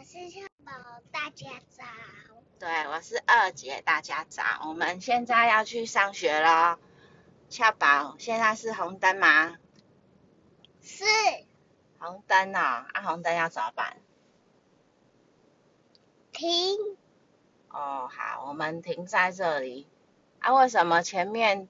[0.00, 0.72] 我是小宝，
[1.12, 1.84] 大家早。
[2.58, 4.42] 对，我是二姐，大家早。
[4.66, 6.78] 我们现在要去上学了。
[7.50, 9.58] 恰宝，现在是红灯吗？
[10.80, 11.04] 是。
[11.98, 13.98] 红灯哦，啊，红灯要怎么办？
[16.32, 16.78] 停。
[17.68, 19.86] 哦，好，我们停在这里。
[20.38, 21.68] 啊，为什么前面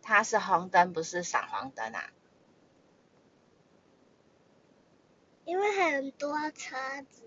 [0.00, 2.08] 它是红灯，不是闪黄灯啊？
[5.44, 6.76] 因为很多车
[7.08, 7.24] 子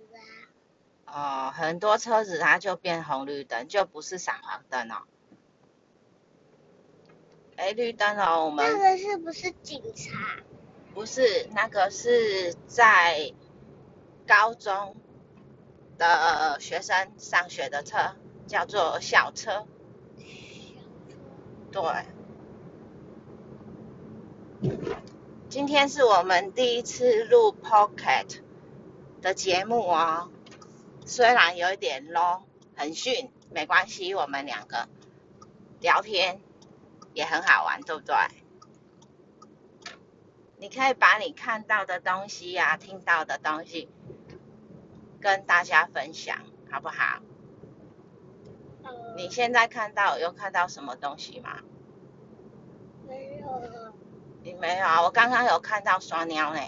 [1.08, 1.50] 啊。
[1.50, 5.02] 哦，很多车子它就变红绿灯，就不是闪黄灯哦。
[7.56, 10.44] 哎，绿灯哦，我们那个是不是警察？
[10.94, 13.34] 不是，那个是在
[14.28, 14.96] 高中
[15.98, 18.16] 的学生上学的车，
[18.46, 19.66] 叫做校车。
[21.72, 21.82] 对。
[25.50, 28.42] 今天是我们第一次录 Pocket
[29.22, 30.30] 的节目哦，
[31.06, 32.42] 虽然有一点 low，
[32.76, 34.88] 很逊，没关系，我们两个
[35.80, 36.42] 聊天
[37.14, 38.16] 也很好玩，对不对？
[40.58, 43.90] 你可以把你看到的东西呀、听到的东西
[45.22, 46.38] 跟大家分享，
[46.72, 47.22] 好不好？
[49.16, 51.60] 你现在看到有看到什么东西吗？
[53.08, 53.62] 没有。
[54.44, 55.02] 你没有啊？
[55.02, 56.62] 我刚刚有看到双鸟呢。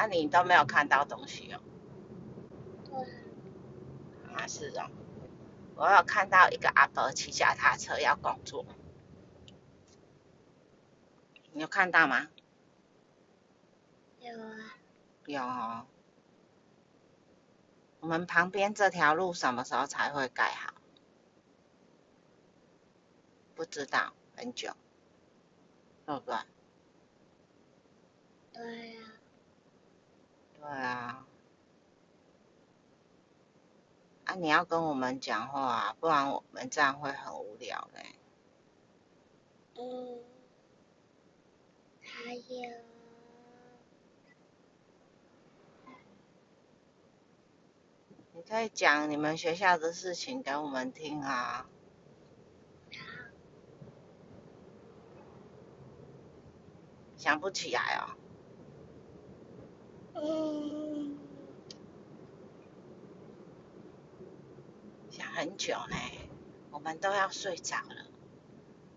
[0.00, 1.60] 啊，你都没有看到东西哦。
[2.86, 4.34] 对。
[4.34, 4.88] 啊，是哦。
[5.76, 8.64] 我有看到一个阿伯骑脚踏车要工作。
[11.52, 12.28] 你有看到吗？
[14.20, 14.76] 有啊。
[15.26, 15.86] 有哦。
[18.00, 20.72] 我们旁边这条路什么时候才会盖好？
[23.54, 24.72] 不知道很久，
[26.06, 26.34] 对不对？
[28.54, 29.00] 对呀。
[30.60, 31.26] 对啊。
[34.26, 38.06] 啊，你要跟我们讲话，不然我们这样会很无聊嘞。
[39.74, 40.18] 嗯。
[42.02, 42.70] 还有。
[48.32, 51.68] 你可以讲你们学校的事情给我们听啊。
[57.18, 58.16] 想不起来哦。
[60.14, 61.18] 嗯。
[65.10, 65.96] 想很久呢，
[66.70, 68.10] 我们都要睡着了。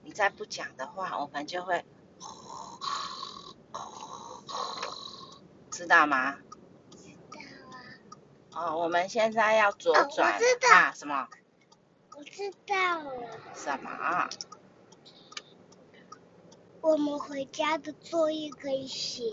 [0.02, 1.86] 你再不讲的话，我们就会，
[5.72, 6.36] 知道吗？
[6.98, 7.40] 知道
[8.58, 8.74] 啊。
[8.74, 10.38] 哦，我们现在要左转
[10.74, 10.92] 啊？
[10.94, 11.30] 什么？
[12.18, 13.14] 我知道了。
[13.56, 14.30] 什么？
[16.82, 19.32] 我们回家的作业可以写。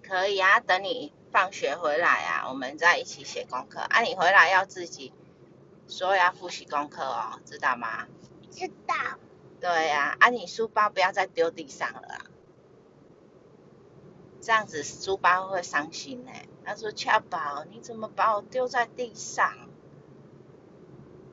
[0.00, 3.80] 可以啊，等你放学回来啊，我们再一起写功课。
[3.80, 5.12] 啊，你回来要自己
[5.88, 8.06] 说要复习功课哦，知道吗？
[8.50, 8.94] 知道。
[9.60, 12.26] 对呀，啊，你书包不要再丢地上了，
[14.42, 16.32] 这样子书包会伤心呢。
[16.66, 19.68] 他说：“俏宝，你怎么把我丢在地上？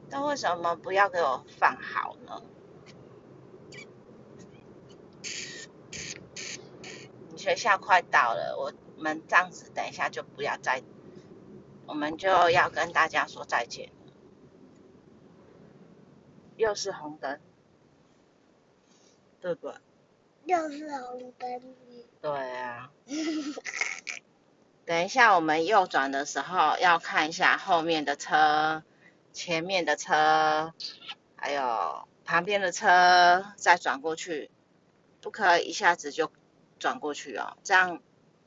[0.09, 2.43] 那为什么不要给我放好呢？”
[7.29, 10.83] 你学校快到了，我们这样子等一下就不要再，
[11.85, 13.91] 我们就要跟大家说再见
[16.55, 17.39] 又是红灯，
[19.39, 19.75] 对不对？
[20.45, 21.75] 又是红灯。
[22.21, 22.91] 对啊。
[24.85, 28.83] 等一下我们右转的时候要看一下后面的车、
[29.31, 30.73] 前面的车，
[31.35, 34.51] 还有旁边的车，再转过去，
[35.21, 36.31] 不可以一下子就。
[36.79, 38.01] 转过去哦，这样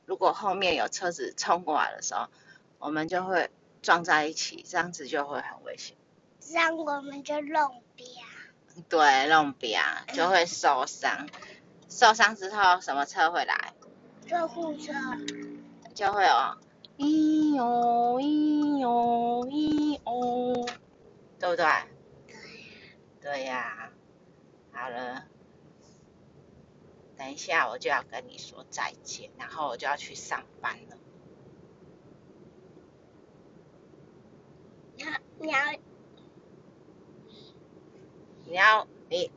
[0.05, 2.27] 如果后面有车子冲过来的时候，
[2.79, 3.49] 我们就会
[3.81, 5.95] 撞在一起，这样子就会很危险。
[6.47, 8.05] 这样我们就弄瘪。
[8.87, 9.79] 对，弄瘪
[10.13, 11.27] 就会受伤，
[11.89, 13.73] 受伤之后什么车会来？
[14.27, 14.93] 救护车。
[15.93, 16.57] 就会哦，
[16.97, 20.67] 咦哟咦哟咦哦，
[21.39, 21.65] 对不对？
[22.27, 22.35] 对。
[23.21, 23.91] 对呀。
[24.73, 25.23] 好了。
[27.17, 30.97] 等一下，我就要跟你说再见，然后我就要去上班了。
[34.97, 35.09] 你要，
[35.39, 35.59] 你要，
[38.45, 39.31] 你要，你。